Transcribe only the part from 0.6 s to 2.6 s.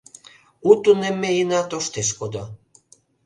—У тунемме ийна тоштеш кодо.